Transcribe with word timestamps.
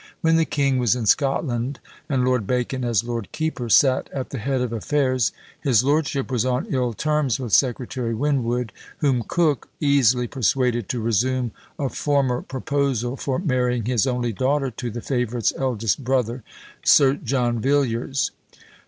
When 0.21 0.35
the 0.35 0.45
king 0.45 0.79
was 0.79 0.95
in 0.95 1.05
Scotland, 1.05 1.79
and 2.09 2.25
Lord 2.25 2.47
Bacon, 2.47 2.83
as 2.83 3.03
lord 3.03 3.31
keeper, 3.31 3.69
sat 3.69 4.09
at 4.11 4.31
the 4.31 4.39
head 4.39 4.59
of 4.61 4.73
affairs, 4.73 5.31
his 5.61 5.83
lordship 5.83 6.31
was 6.31 6.43
on 6.43 6.65
ill 6.71 6.93
terms 6.93 7.39
with 7.39 7.53
Secretary 7.53 8.15
Winwood, 8.15 8.71
whom 8.97 9.21
Coke 9.21 9.69
easily 9.79 10.25
persuaded 10.25 10.89
to 10.89 10.99
resume 10.99 11.51
a 11.77 11.87
former 11.87 12.41
proposal 12.41 13.15
for 13.15 13.37
marrying 13.37 13.85
his 13.85 14.07
only 14.07 14.33
daughter 14.33 14.71
to 14.71 14.89
the 14.89 15.01
favourite's 15.01 15.53
eldest 15.55 16.03
brother, 16.03 16.41
Sir 16.83 17.13
John 17.13 17.59
Villiers. 17.59 18.31